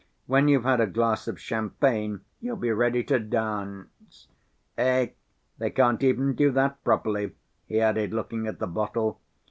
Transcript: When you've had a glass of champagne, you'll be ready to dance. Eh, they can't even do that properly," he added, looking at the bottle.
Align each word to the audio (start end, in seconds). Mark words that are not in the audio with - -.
When 0.25 0.47
you've 0.47 0.63
had 0.63 0.81
a 0.81 0.87
glass 0.87 1.27
of 1.27 1.39
champagne, 1.39 2.21
you'll 2.39 2.55
be 2.55 2.71
ready 2.71 3.03
to 3.03 3.19
dance. 3.19 4.27
Eh, 4.75 5.09
they 5.59 5.69
can't 5.69 6.01
even 6.03 6.33
do 6.33 6.49
that 6.53 6.83
properly," 6.83 7.33
he 7.67 7.79
added, 7.79 8.11
looking 8.11 8.47
at 8.47 8.57
the 8.57 8.65
bottle. 8.65 9.21